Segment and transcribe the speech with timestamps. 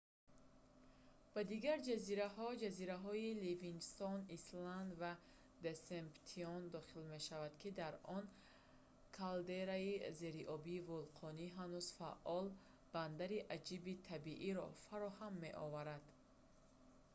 [1.33, 5.11] ба дигар ҷазираҳо ҷазираҳои livingston island ва
[5.67, 8.23] deception дохил мешаванд ки дар он
[9.17, 9.91] калдераи
[10.21, 12.45] зериобии вулқони ҳанӯз фаъол
[12.93, 16.05] бандари аҷиби табииро фароҳам меоварад